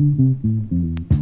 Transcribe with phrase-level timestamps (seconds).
[0.00, 1.17] Mm-hmm.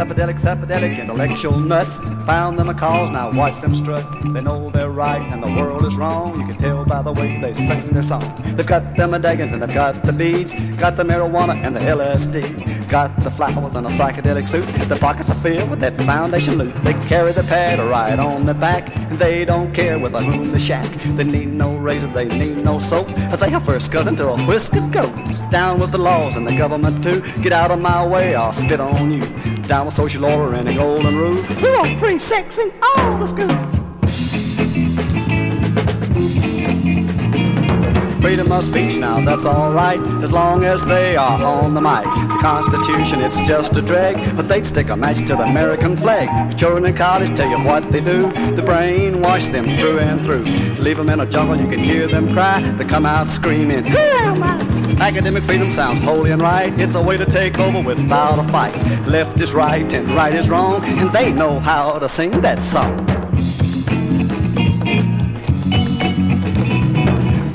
[0.00, 1.98] Psychedelic, psychedelic, intellectual nuts.
[2.24, 4.02] Found them a cause, now watch them strut.
[4.32, 6.40] They know they're right and the world is wrong.
[6.40, 8.24] You can tell by the way they sing their song.
[8.56, 10.54] They've got the medallions and they've got the beads.
[10.78, 12.88] Got the marijuana and the LSD.
[12.88, 14.64] Got the flowers and a psychedelic suit.
[14.88, 16.74] The pockets are filled with that foundation loot.
[16.82, 18.88] They carry the pad right on their back.
[19.18, 20.90] They don't care with whom the shack.
[21.14, 23.08] They need no razor, they need no soap.
[23.08, 25.14] They are first cousin to a whiskered goat.
[25.50, 27.20] Down with the laws and the government too.
[27.42, 29.49] Get out of my way, I'll spit on you.
[29.70, 31.44] Down with social order and a golden rule.
[31.62, 33.76] We want free sex in all the schools.
[38.20, 42.02] Freedom of speech now, that's alright, as long as they are on the mic.
[42.02, 46.58] The Constitution, it's just a drag, but they'd stick a match to the American flag.
[46.58, 48.22] Children in college tell you what they do,
[48.56, 50.42] the brainwash them through and through.
[50.82, 53.84] Leave them in a jungle, you can hear them cry, they come out screaming,
[55.00, 56.78] Academic freedom sounds holy and right.
[56.78, 58.74] It's a way to take over without a fight.
[59.06, 63.19] Left is right and right is wrong, and they know how to sing that song.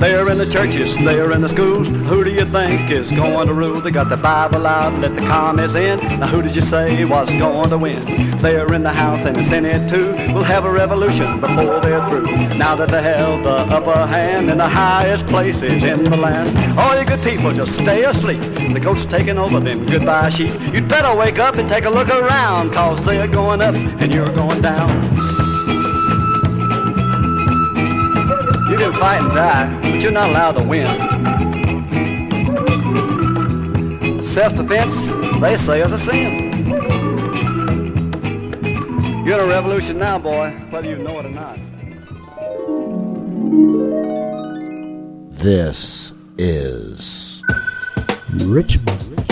[0.06, 1.88] They're in the churches, they're in the schools.
[1.88, 3.81] Who do you think is going to rule?
[3.81, 5.97] They got the Bible out, let the commies in.
[6.20, 8.38] Now who did you say was going to win?
[8.38, 10.12] They're in the House and the Senate too.
[10.31, 12.28] We'll have a revolution before they're through.
[12.56, 16.56] Now that they held the upper hand in the highest places in the land.
[16.78, 18.42] All you good people just stay asleep.
[18.42, 20.53] The ghosts are taking over them goodbye sheep.
[20.72, 24.30] You'd better wake up and take a look around, cause they're going up and you're
[24.30, 25.34] going down.
[28.67, 30.88] You can fight and die, but you're not allowed to win.
[34.23, 34.95] Self-defense,
[35.39, 36.52] they say, is a sin.
[39.23, 41.59] You're in a revolution now, boy, whether you know it or not.
[45.31, 47.44] This is
[48.33, 49.23] Richmond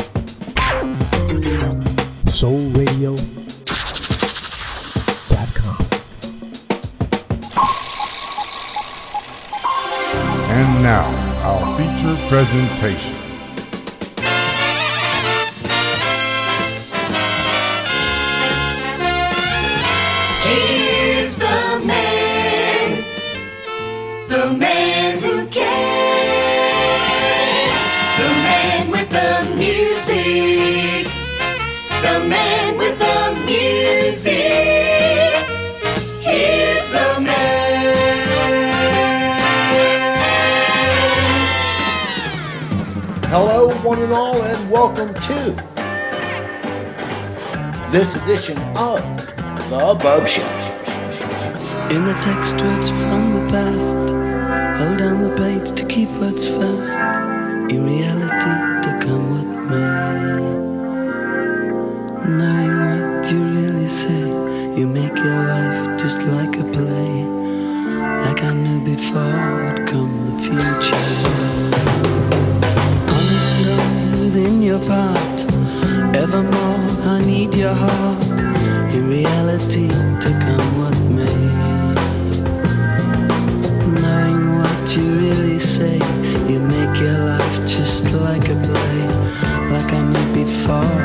[2.29, 3.15] Soul Radio
[10.83, 11.07] now,
[11.43, 13.15] our feature presentation.
[20.43, 23.03] Here's the man,
[24.27, 25.69] the man who can,
[28.19, 31.07] the man with the music,
[32.01, 34.42] the man with the music.
[43.93, 45.37] One and all, and welcome to
[47.91, 49.03] this edition of
[49.69, 51.95] The Bopst Show.
[51.95, 53.97] In the text words from the past,
[54.79, 56.97] hold down the page to keep words first.
[57.69, 59.85] In reality, to come with me.
[62.35, 64.25] Knowing what you really say,
[64.75, 67.25] you make your life just like a play.
[68.25, 71.92] Like I knew before would come the future.
[74.73, 75.39] Your part,
[76.15, 78.23] evermore I need your heart.
[78.95, 79.87] In reality,
[80.23, 81.33] to come with me.
[84.01, 85.97] Knowing what you really say,
[86.49, 88.99] you make your life just like a play.
[89.73, 91.02] Like I knew before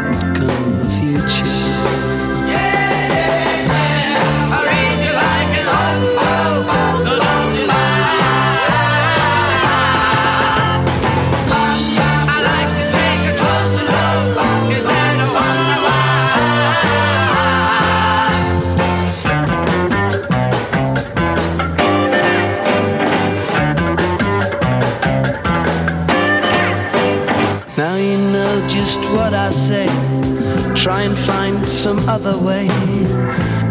[32.09, 32.67] other way.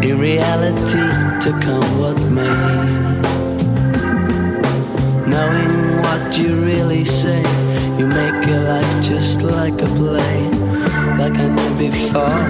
[0.08, 1.06] In reality,
[1.42, 2.58] to come what may.
[5.26, 7.42] Knowing what you really say,
[7.98, 10.38] you make your life just like a play.
[11.18, 12.47] Like I knew before,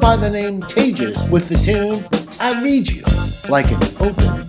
[0.00, 2.04] by the name Tages, with the tune
[2.40, 3.04] I Read You
[3.48, 4.41] Like an Open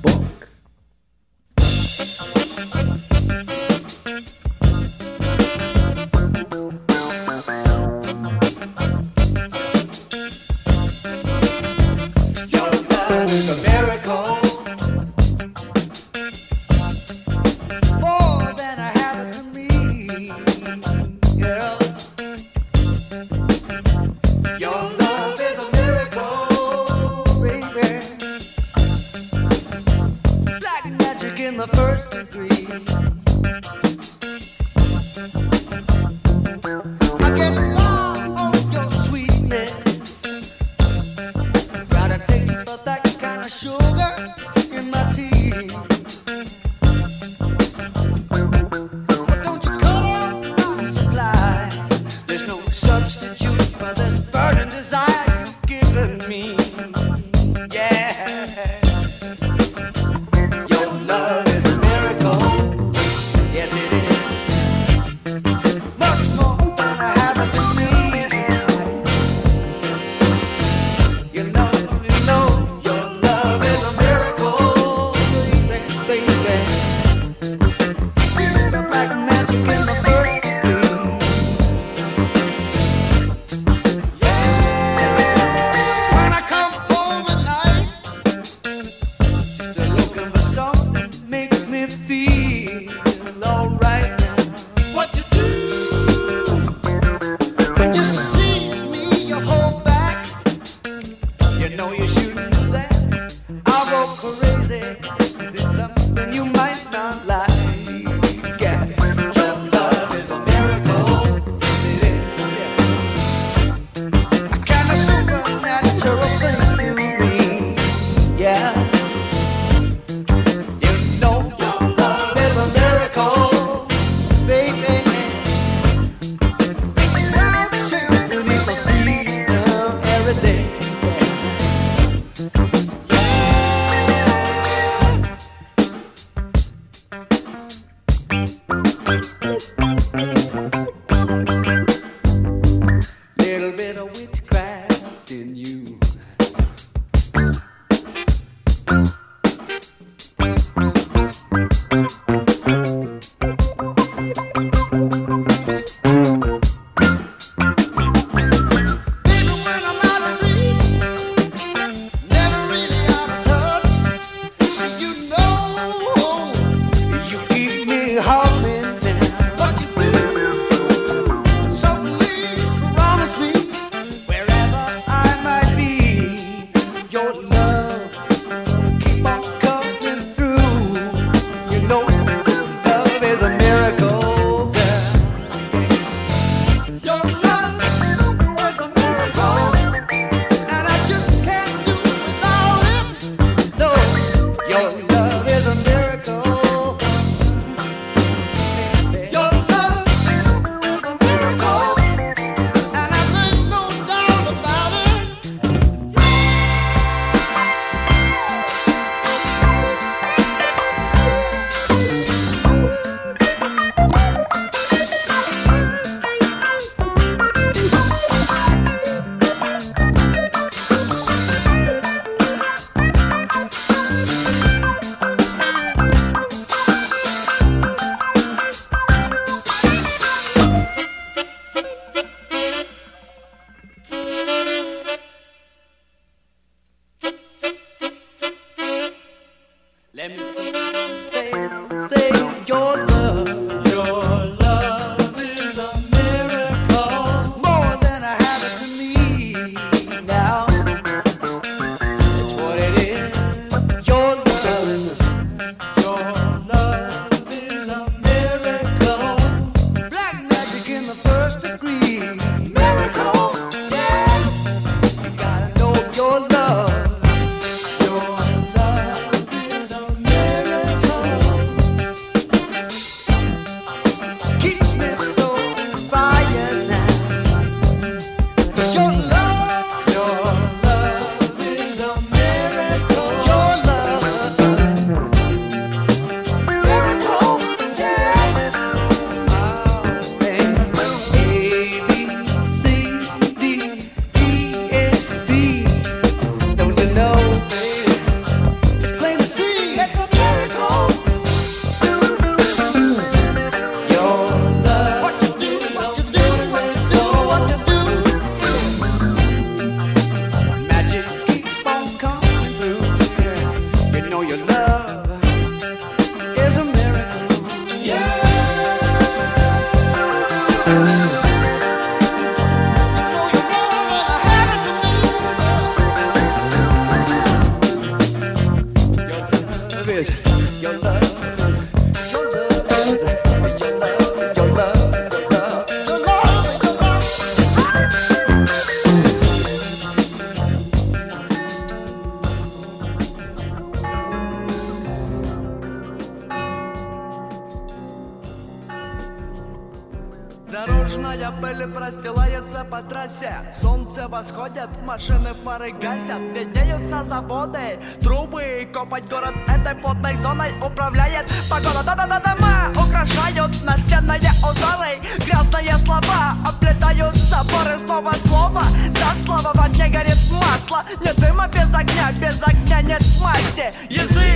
[353.44, 361.52] трассе Солнце восходит, машины фары гасят Виднеются заводы, трубы Копать город этой плотной зоной Управляет
[361.70, 362.04] погода.
[362.04, 367.98] Да-да-да, дома украшают настенные узоры Грязные слова оплетают заборы.
[368.00, 371.04] Снова слово за слово В огне горит масло.
[371.24, 373.92] Нет дыма без огня, без огня нет масти.
[374.10, 374.53] Язык,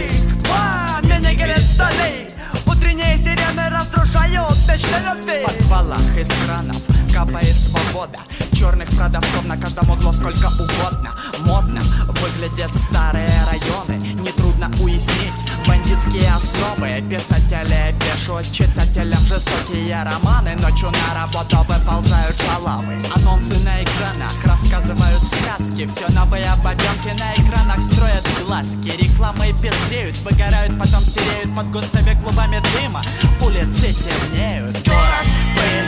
[5.67, 6.81] подвалах из кранов
[7.13, 8.19] капает свобода.
[8.53, 11.09] Черных продавцов на каждом углу сколько угодно.
[11.45, 11.81] Модно
[12.21, 14.01] выглядят старые районы.
[14.21, 15.33] Нетрудно уяснить
[15.67, 17.03] бандитские основы.
[17.09, 20.55] Писатели пишут читателям жестокие романы.
[20.61, 22.95] Ночью на работу выползают шалавы.
[23.15, 25.87] Анонсы на экранах рассказывают сказки.
[25.87, 28.93] Все новые бабенки на экранах строят глазки.
[29.01, 33.01] Рекламы пестреют, выгорают, потом сереют Под густыми клубами дыма.
[33.41, 34.75] Улицы темнеют.
[34.87, 35.25] Город,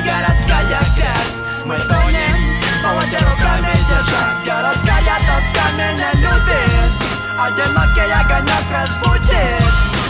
[0.10, 2.38] городская грязь Мы тонем,
[2.84, 6.92] болоте руками держась Городская тоска меня любит
[7.38, 9.62] Одинокий огонек разбудит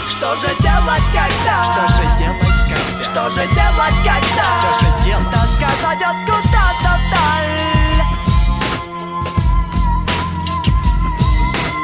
[0.10, 1.66] Что же делать, когда?
[1.66, 2.40] Что же делать,
[2.70, 3.04] когда?
[3.04, 4.48] Что же делать, когда?
[4.62, 5.32] Что же делать?
[5.32, 7.50] Тоска зовет куда-то вдаль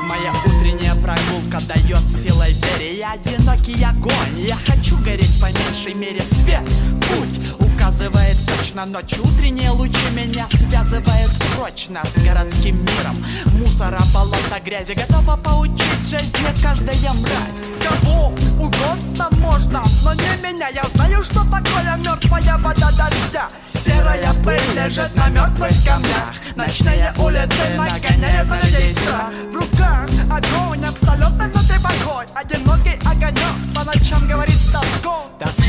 [0.07, 6.22] Моя утренняя прогулка дает силой вере Я одинокий огонь, я хочу гореть по меньшей мере
[6.22, 6.63] Свет,
[7.01, 7.64] путь
[7.95, 13.23] указывает точно Ночь утренние лучи меня связывают прочно С городским миром.
[13.59, 17.69] Мусора, болота, грязи Готова поучить жизни каждая мразь.
[17.81, 20.69] Кого угодно можно, но не меня.
[20.69, 23.47] Я знаю, что такое мертвая вода дождя.
[23.67, 26.35] Серая пыль лежит на мертвых камнях.
[26.55, 29.31] Ночные улицы нагоняют на людей страх.
[29.51, 32.25] В руках огонь, абсолютно внутри покой.
[32.35, 35.29] Одинокий огонек по ночам говорит с тоской.
[35.39, 35.63] Тоска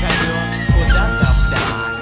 [0.00, 0.55] зовет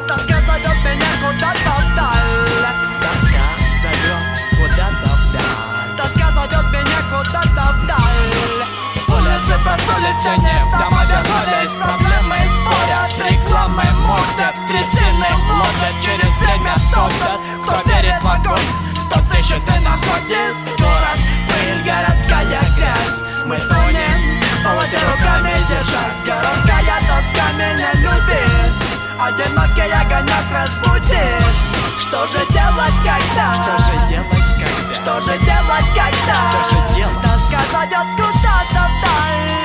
[0.07, 2.67] Тоска зовет меня куда-то вдаль
[3.01, 3.47] Тоска
[3.81, 8.69] зовет куда-то вдаль Тоска зовет меня куда-то вдаль
[9.09, 17.41] Улицы проснулись тени, в дома вернулись Проблемы спорят, рекламы мордят Трясины ловят через время топят
[17.63, 18.71] Кто верит в огонь,
[19.09, 21.19] тот ищет и находит Город,
[21.49, 26.64] пыль, городская грязь Мы тонем, в болоте руками держась любит
[29.25, 31.43] Одинокий огонек разбудит
[31.99, 33.55] Что же делать, когда?
[33.55, 34.29] Что же делать,
[34.61, 34.95] когда?
[34.95, 36.35] Что же делать, когда?
[36.35, 37.23] Что же делать?
[37.23, 39.64] Тоска зовет куда-то вдаль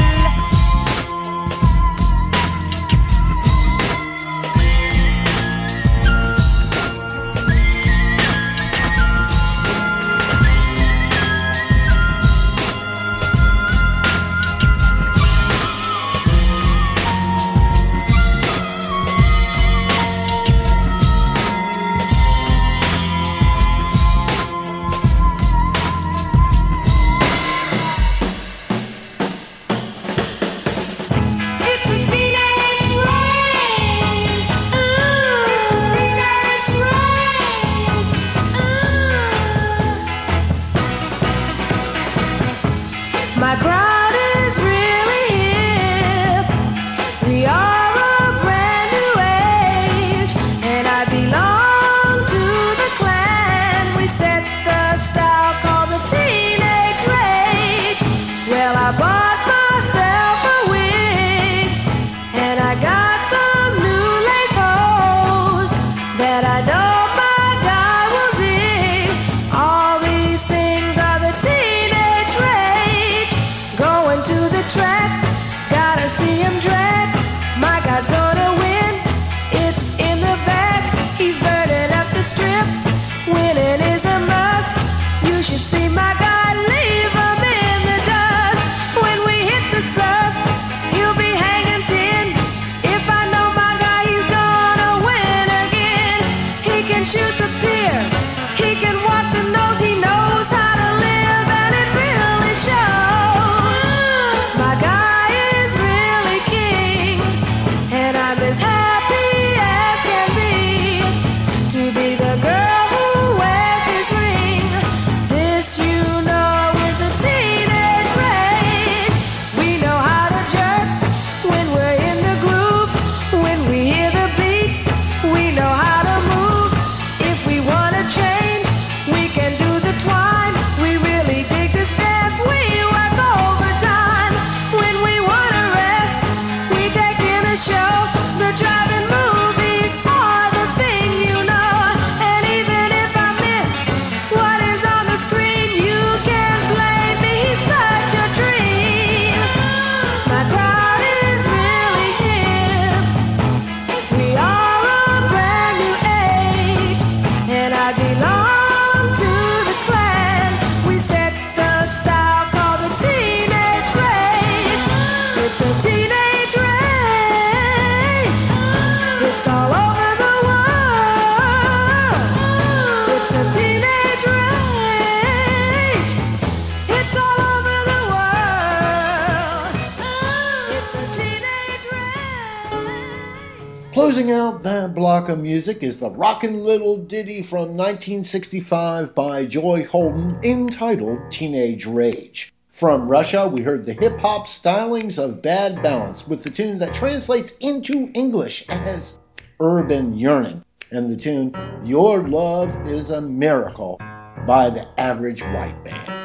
[185.40, 192.54] music is the rockin' little ditty from 1965 by Joy Holden entitled Teenage Rage.
[192.72, 196.94] From Russia, we heard the hip hop stylings of Bad Balance with the tune that
[196.94, 199.20] translates into English as
[199.60, 203.98] Urban Yearning, and the tune Your Love is a Miracle
[204.46, 206.19] by the Average White Band.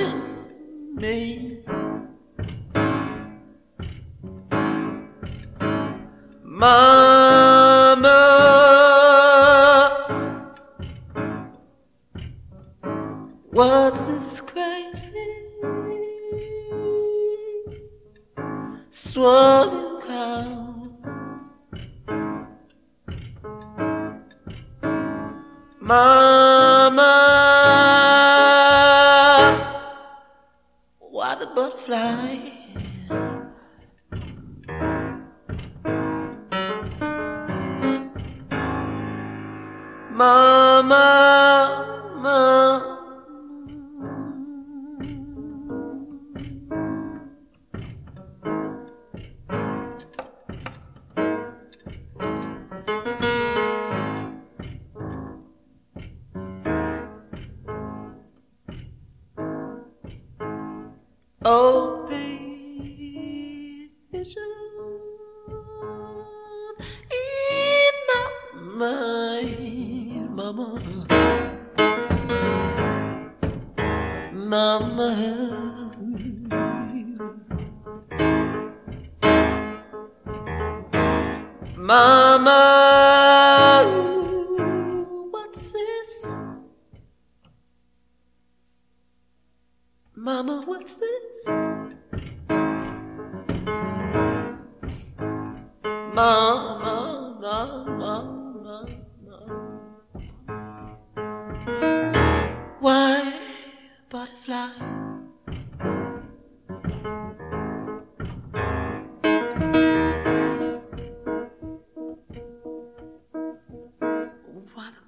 [0.00, 1.62] Me?
[6.44, 7.11] Mama,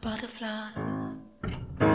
[0.05, 1.94] Why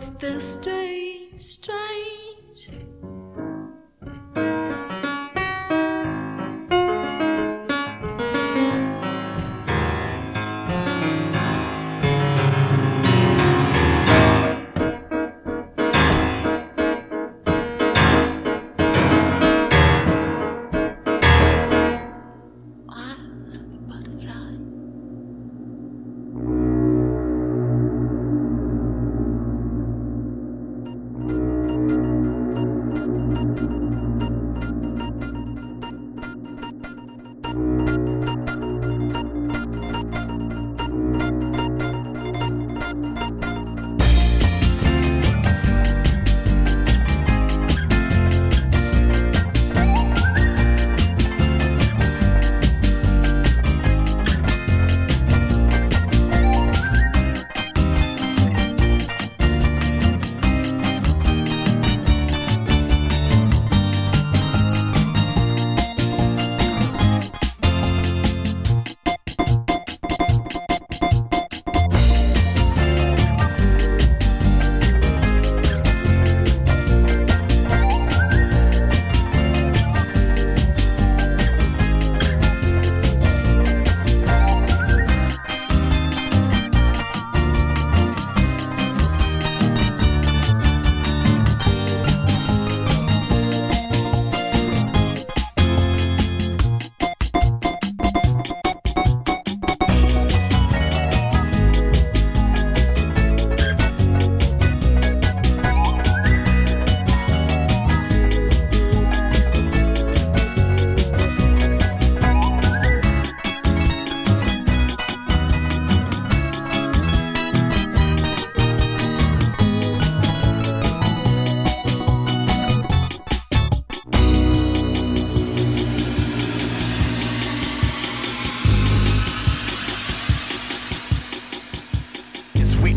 [0.00, 0.99] What's this strange,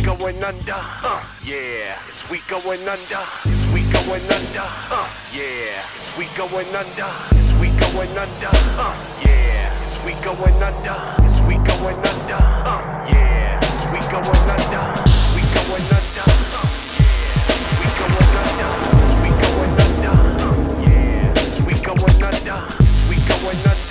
[0.03, 0.73] going under?
[0.75, 1.97] Uh, yeah.
[2.09, 3.23] Is we going under?
[3.47, 4.67] Is we going under?
[4.91, 5.79] Uh, yeah.
[5.95, 7.09] Is we going under?
[7.39, 8.51] Is we going under?
[8.75, 9.71] Uh, yeah.
[9.87, 10.97] Is we going under?
[11.23, 12.41] Is we going under?
[12.67, 13.59] Uh, yeah.
[13.63, 14.83] Is we going under?
[15.35, 16.27] We going under?
[16.51, 16.67] Uh,
[16.99, 17.47] yeah.
[17.63, 18.69] Is we going under?
[19.07, 20.15] Is we going under?
[20.43, 21.47] Uh, yeah.
[21.47, 22.59] Is we going under?
[22.83, 23.82] Is we going under?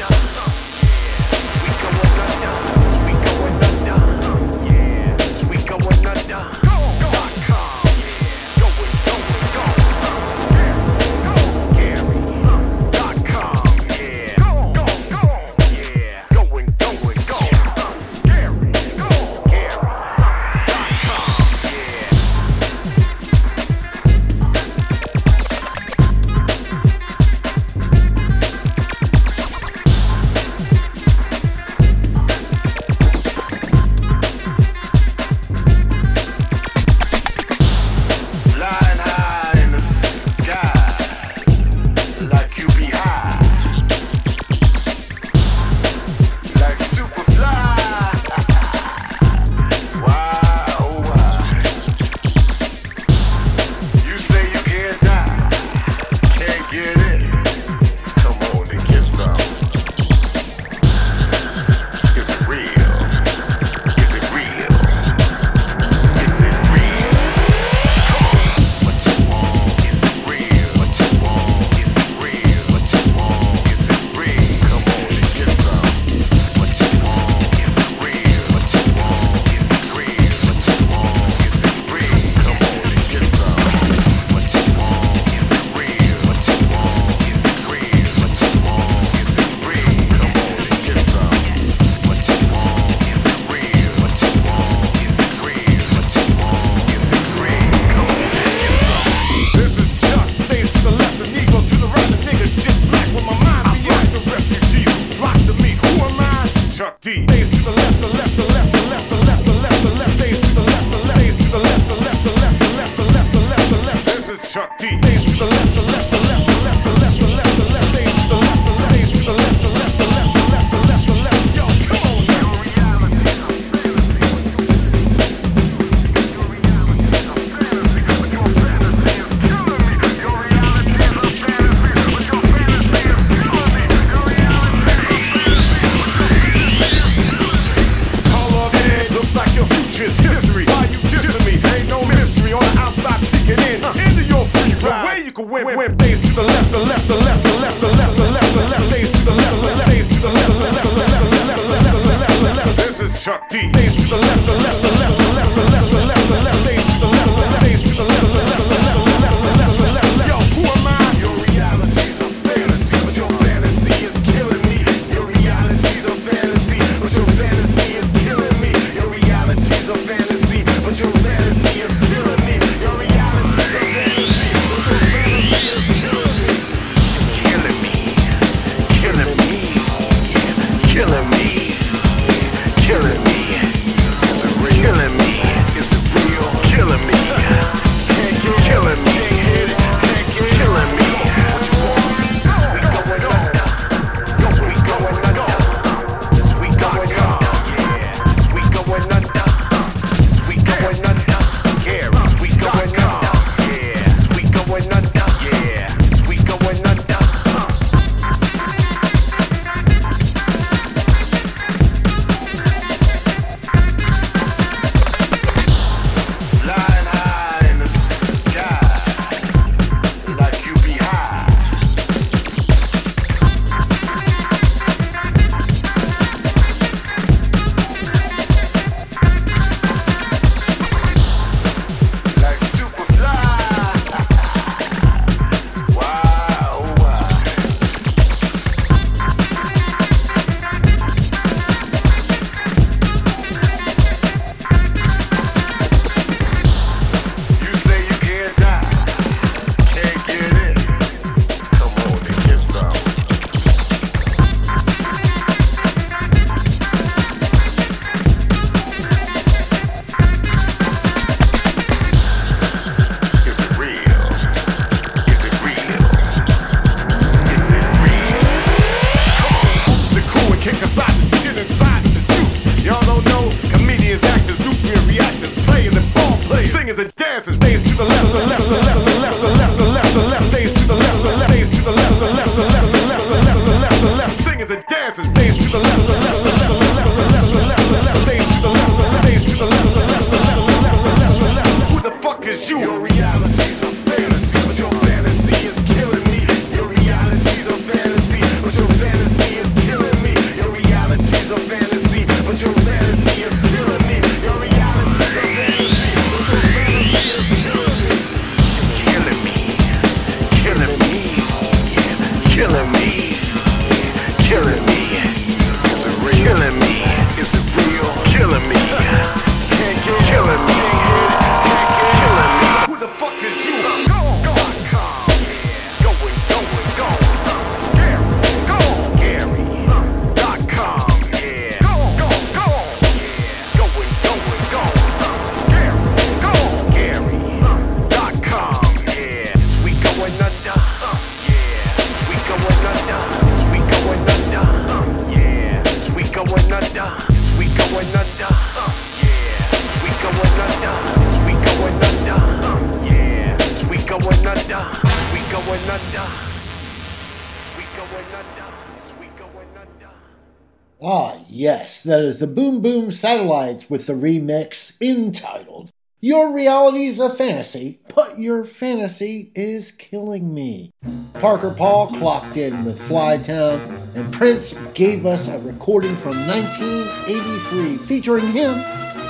[362.42, 369.52] the Boom Boom Satellites with the remix entitled Your Reality's a Fantasy, but Your Fantasy
[369.54, 370.90] is Killing Me.
[371.34, 378.48] Parker Paul clocked in with Flytown, and Prince gave us a recording from 1983 featuring
[378.48, 378.72] him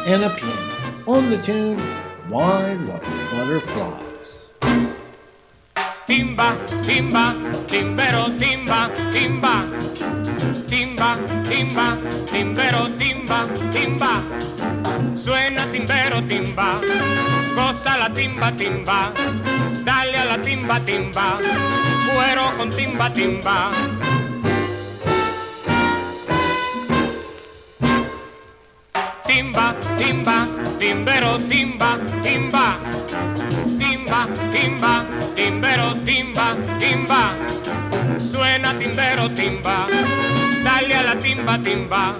[0.07, 1.79] and a piano on the tune
[2.31, 4.49] Why Love Butterflies.
[6.09, 10.52] Timba, timba, timbero, timba, timba.
[10.73, 11.19] timba,
[11.51, 11.99] timba,
[12.33, 14.13] timbero, timba, timba.
[15.15, 16.81] Suena timbero, timba,
[17.55, 19.13] cosa la timba, timba.
[19.85, 21.37] Dale a la timba, timba,
[22.09, 23.71] cuero con timba, timba.
[29.29, 29.67] Timba,
[29.99, 30.37] timba,
[30.79, 31.91] timbero, timba,
[32.23, 32.67] timba.
[33.79, 35.05] Timba, timba,
[35.37, 36.47] timbero, timba,
[36.81, 37.23] timba.
[38.19, 39.87] Suena timbero, timba
[40.63, 42.17] dale a la timba timba,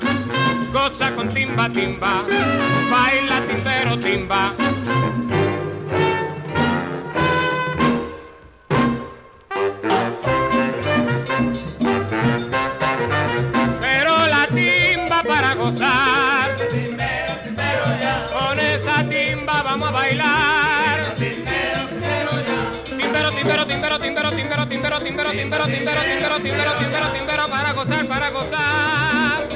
[0.73, 2.25] goza con timba timba,
[2.91, 4.55] baila timbero timba.
[25.03, 29.52] timbero, timbero, timbero, timbero, timbero, timbero, timbero, para gozar, para gozar.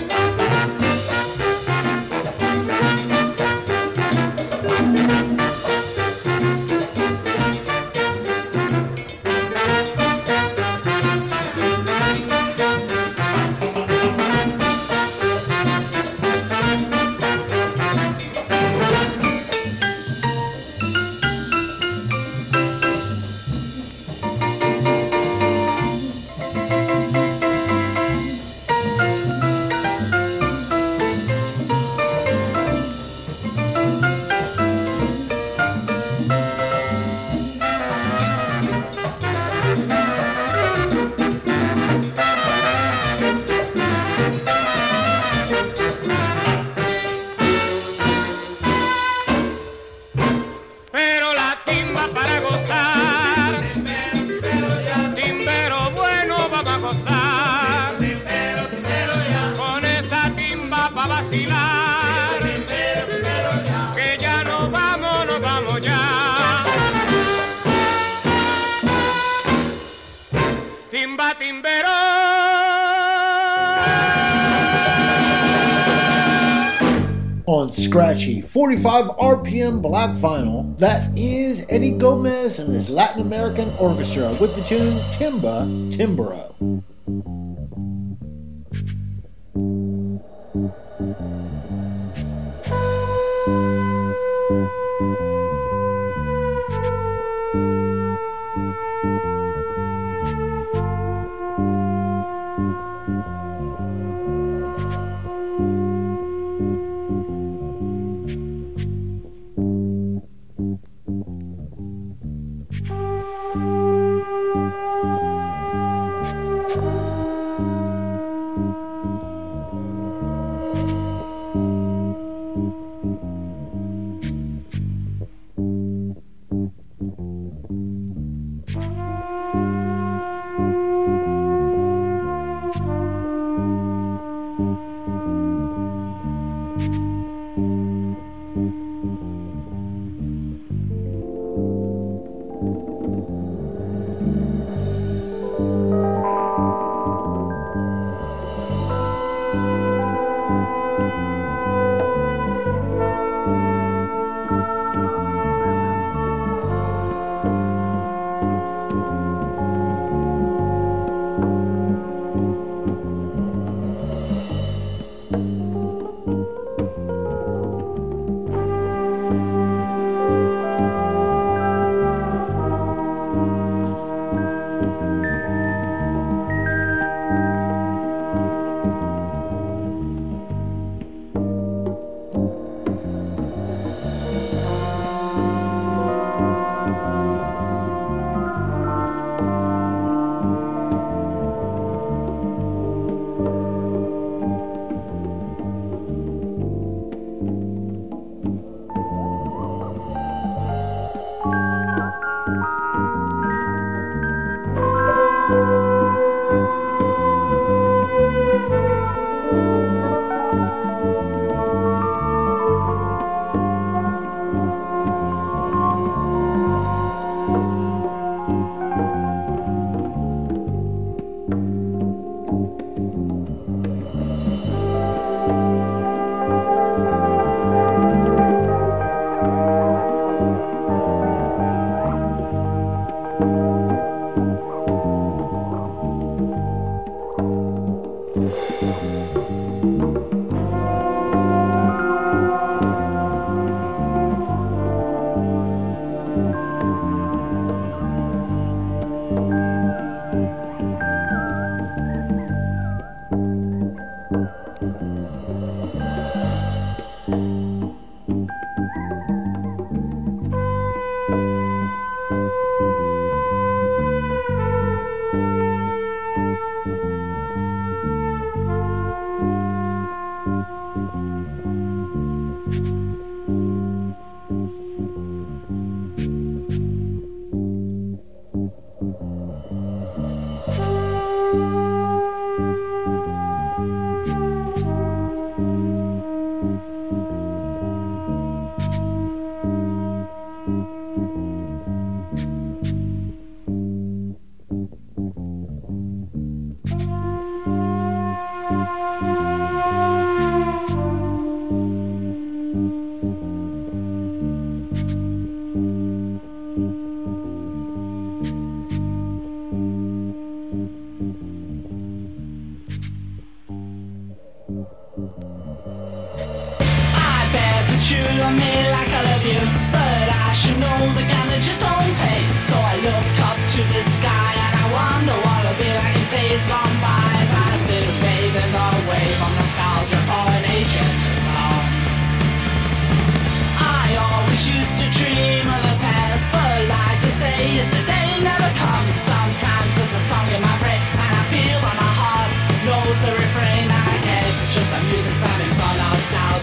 [83.16, 86.45] Latin American Orchestra with the tune Timba Timbero.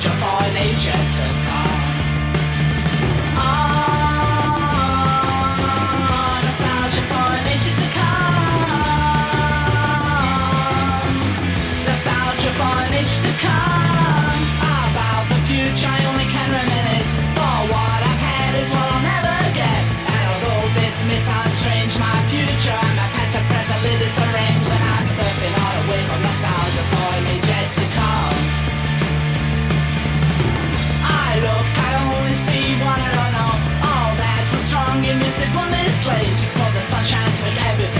[0.04, 0.20] such a
[0.58, 1.32] agent.
[36.04, 36.43] Invincible, slave.
[36.45, 37.93] Explore the sunshine to make everything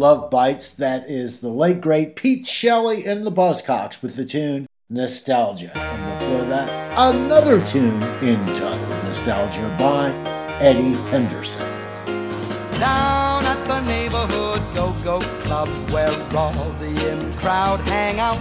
[0.00, 4.66] Love Bites, that is the late great Pete Shelley and the Buzzcocks with the tune
[4.88, 5.76] Nostalgia.
[5.76, 10.08] And before that, another tune entitled Nostalgia by
[10.58, 11.68] Eddie Henderson.
[12.80, 18.40] Down at the neighborhood go-go club where all the in crowd hang out.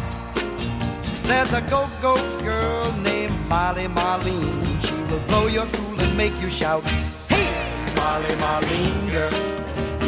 [1.24, 4.80] There's a go-go girl named Molly Marlene.
[4.82, 6.88] She will blow your cool and make you shout,
[7.28, 7.52] Hey,
[7.98, 9.50] Molly Marlene girl,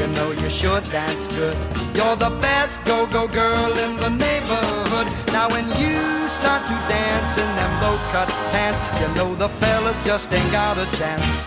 [0.01, 1.55] you know you sure dance good.
[1.93, 5.07] You're the best go-go girl in the neighborhood.
[5.31, 10.33] Now when you start to dance in them low-cut pants, you know the fellas just
[10.33, 11.45] ain't got a chance.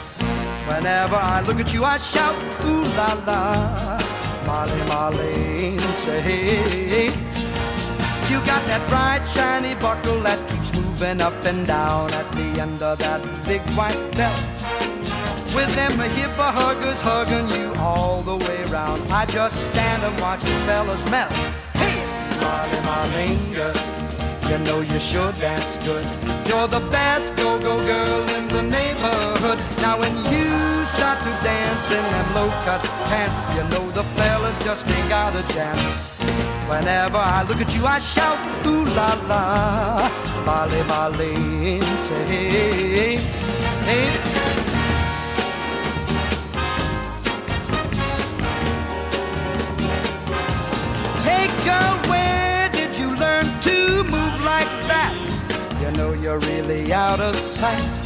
[0.71, 3.99] Whenever I look at you, I shout, ooh la la.
[4.47, 7.07] Molly, Molly, say, hey.
[8.31, 12.81] You got that bright, shiny buckle that keeps moving up and down at the end
[12.83, 14.39] of that big white belt.
[15.55, 19.01] With them hip huggers hugging you all the way round.
[19.13, 21.31] I just stand and watch the fellas melt.
[21.79, 21.95] Hey,
[22.85, 23.73] Molly, girl.
[24.51, 26.05] You know you sure dance good.
[26.49, 29.59] You're the best go-go girl in the neighborhood.
[29.81, 34.87] Now when you start to dance in them low-cut pants, you know the fellas just
[34.89, 36.11] ain't got a chance.
[36.69, 40.11] Whenever I look at you, I shout, ooh la la,
[40.45, 43.17] Molly, Molly, say hey.
[43.87, 44.64] Hey
[56.25, 58.01] you're really out of sight.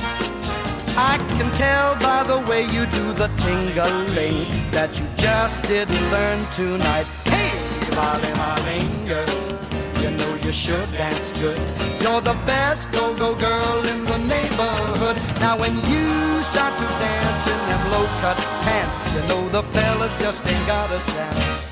[0.98, 4.42] I can tell by the way you do the tingling
[4.72, 7.06] that you just didn't learn tonight.
[7.30, 7.54] Hey,
[7.94, 9.22] Molly Marlinger,
[10.02, 11.56] you know you sure dance good.
[12.02, 15.16] You're the best go-go girl in the neighborhood.
[15.38, 20.44] Now when you start to dance in them low-cut pants, you know the fellas just
[20.44, 21.70] ain't got a chance.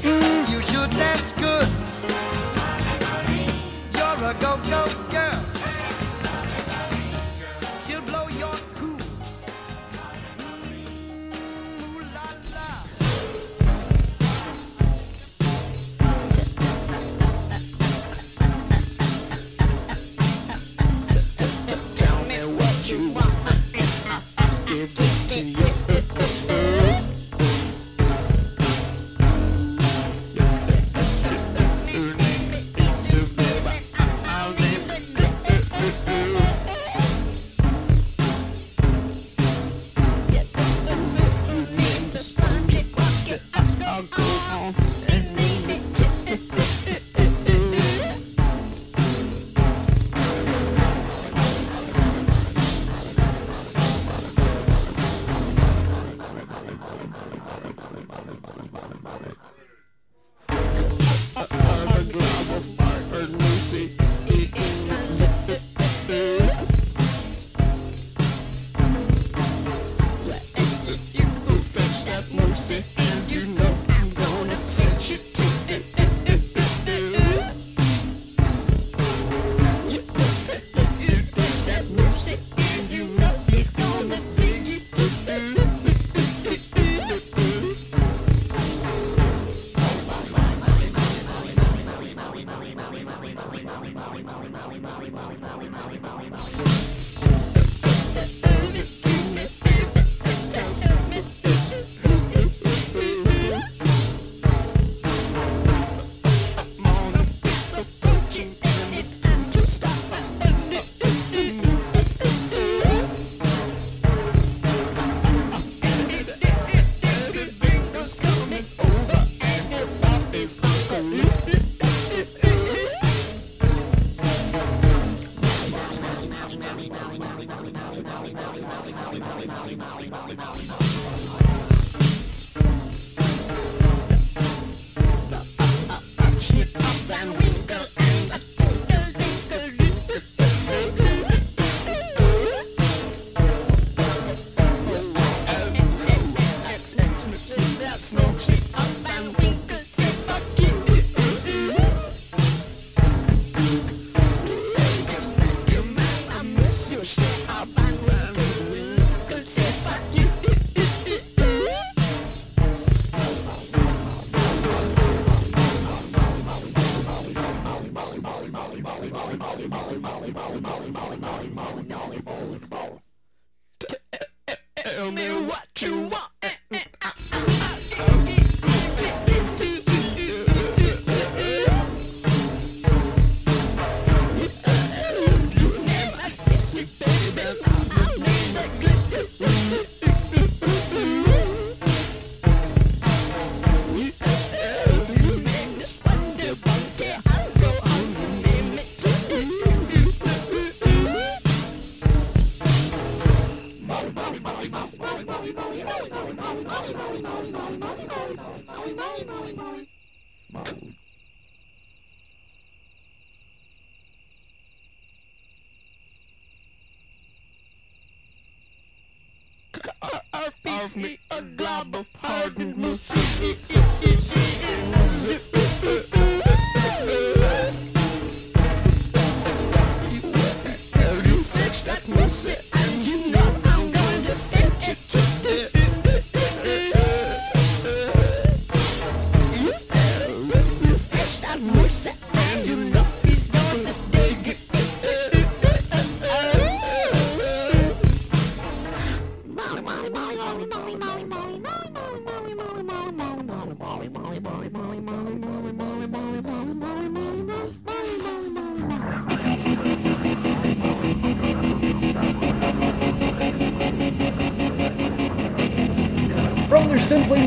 [0.00, 1.83] Mm, you should dance good.
[4.24, 5.53] A go-go girl.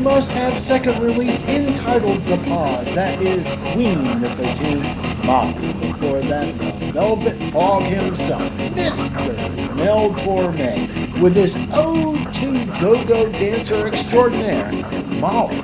[0.08, 3.44] Must have second release entitled The Pod, that is
[3.76, 4.82] Ween with the tune
[5.24, 5.74] Molly.
[5.74, 9.76] Before that, the Velvet Fog himself, Mr.
[9.76, 14.72] Mel Tormé, with his ode to go go dancer extraordinaire,
[15.20, 15.60] Molly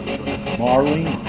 [0.59, 1.24] Marlene.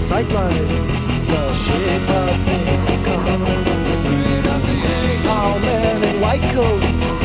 [0.00, 3.44] cyclones, the shape of things to come.
[3.92, 5.26] Spirit of the egg.
[5.28, 7.22] All men in white coats,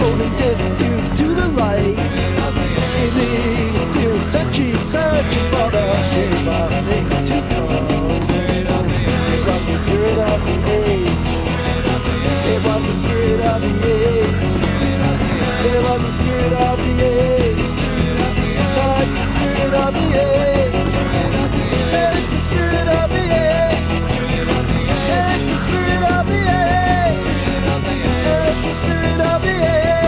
[0.00, 1.96] holding test tubes to the light.
[3.02, 8.10] It leaves still searching, searching for the shape of things to come.
[9.34, 11.32] It was the spirit of the AIDS.
[12.52, 14.50] It was the spirit of the AIDS.
[15.72, 17.39] It was the spirit of the AIDS.
[28.70, 29.99] is of the air.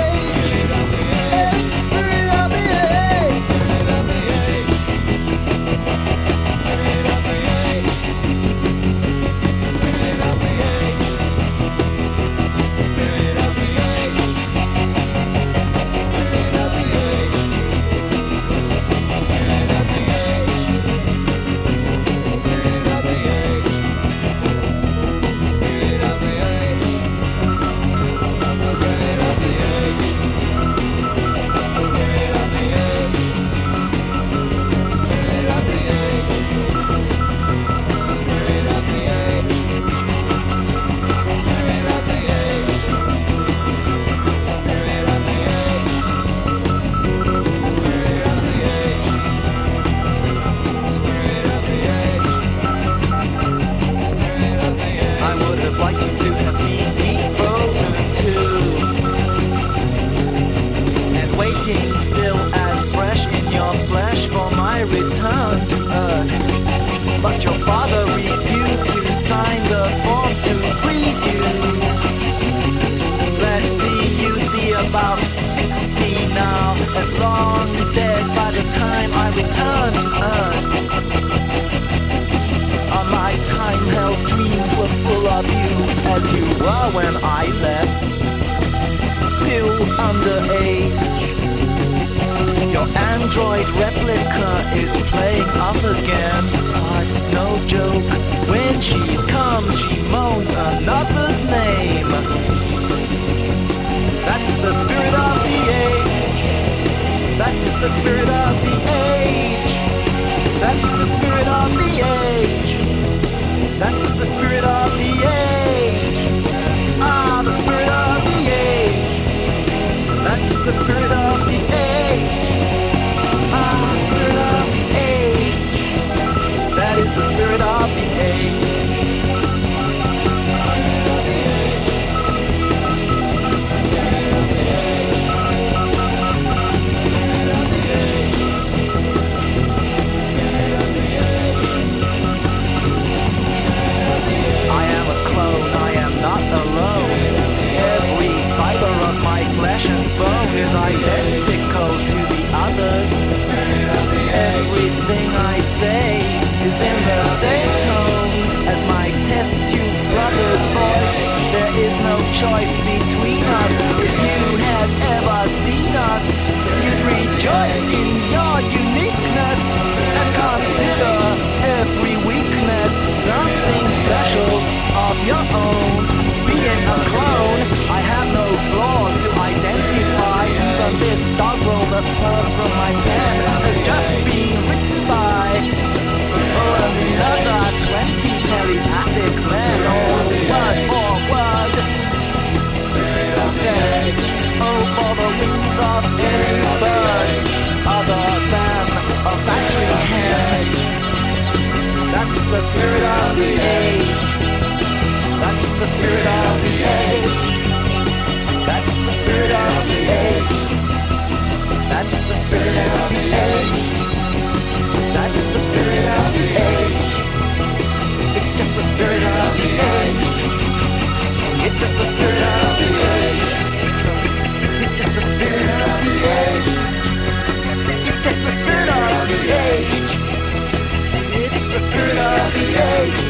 [231.83, 233.23] spirit of the age.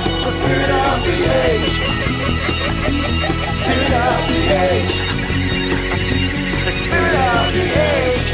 [0.00, 1.74] It's the spirit of the age.
[3.56, 4.94] Spirit of the age.
[6.66, 8.28] The spirit of the age.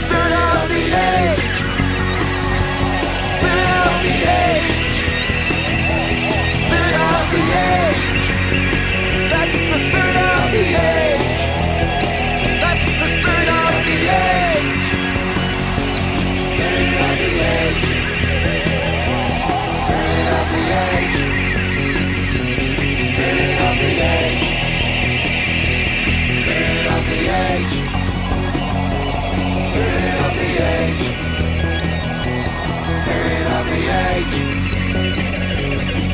[0.00, 0.82] Spirit of the
[1.12, 1.44] age.
[3.34, 4.70] Spirit of the age.
[6.60, 8.02] Spirit of the age.
[9.32, 11.09] That's the spirit of the age.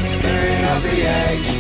[0.01, 1.56] Spirit of the age.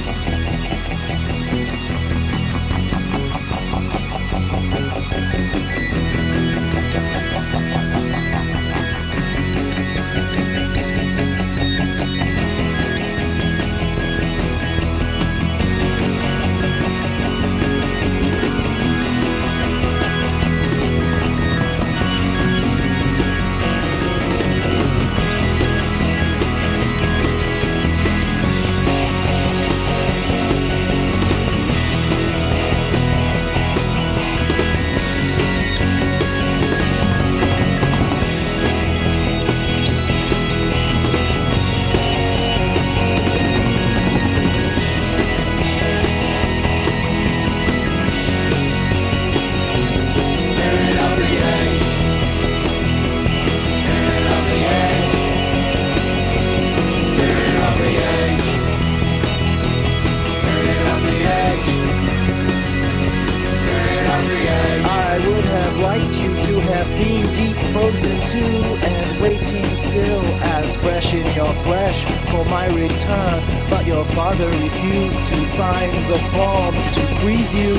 [67.86, 73.70] Frozen too and waiting still as fresh in your flesh for my return.
[73.70, 77.74] But your father refused to sign the forms to freeze you.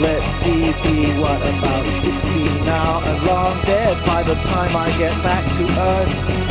[0.00, 2.30] Let's see, be what about 60
[2.64, 6.50] now and long dead by the time I get back to Earth.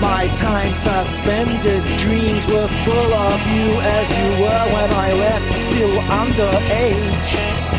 [0.00, 6.00] My time suspended dreams were full of you as you were when I left, still
[6.22, 7.69] underage.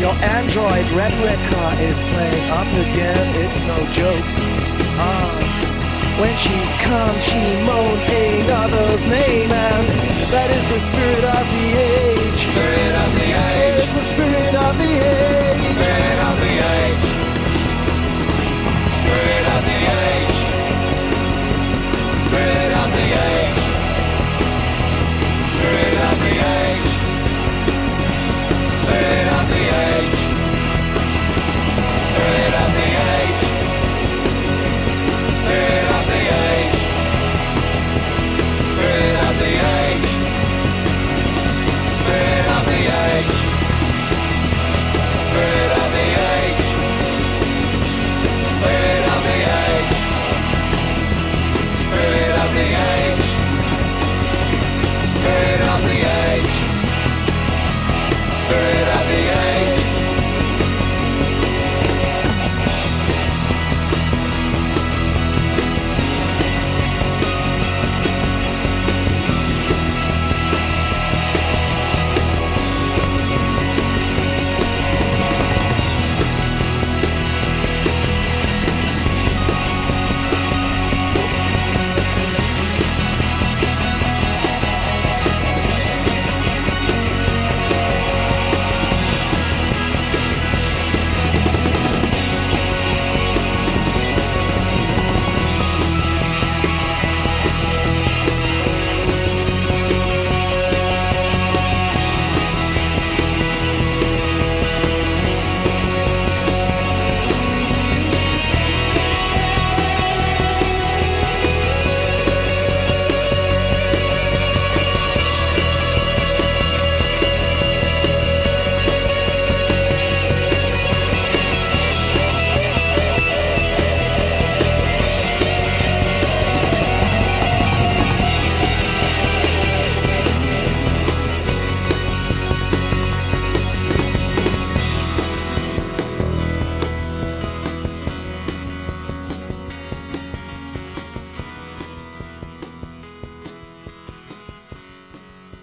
[0.00, 4.24] Your android replica is playing up again, it's no joke.
[4.96, 5.50] Ah.
[6.18, 7.36] When she comes, she
[7.68, 9.88] moans another's name, and
[10.32, 12.40] that is the spirit of the age.
[12.48, 13.80] Spirit of the age.
[13.84, 15.64] It's the spirit of the age.
[15.68, 17.04] Spirit of the age.
[19.04, 20.36] Spirit of the age.
[22.24, 23.60] Spirit of the age.
[25.44, 26.80] Spirit of the age.
[28.80, 29.29] Spirit of the age.
[42.00, 43.34] Spirit of the age.
[45.22, 45.69] Spirit
[58.50, 59.59] Spirit at the end.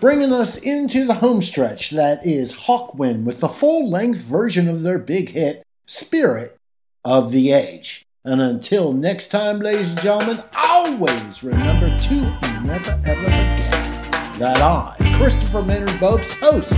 [0.07, 4.99] Bringing us into the homestretch that is Hawkwind with the full length version of their
[4.99, 6.57] big hit, Spirit
[7.03, 8.05] of the Age.
[8.23, 12.21] And until next time, ladies and gentlemen, always remember to
[12.63, 16.71] never ever forget that I, Christopher Maynard Bopst, host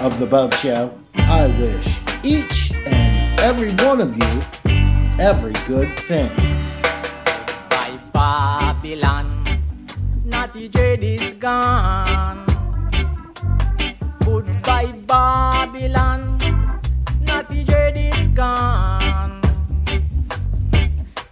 [0.00, 6.30] of The Bopst Show, I wish each and every one of you every good thing.
[7.68, 9.42] By Babylon,
[10.26, 12.57] Natty Jade is gone.
[14.38, 16.38] Goodbye Babylon,
[17.26, 19.42] Natty Jade is gone.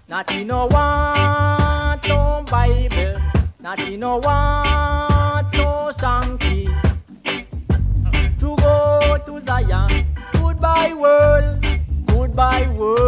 [0.09, 3.21] Natty no want no Bible,
[3.61, 6.69] Natty no want no Sankey.
[8.41, 11.65] To go to Zion, goodbye world,
[12.07, 13.06] goodbye world,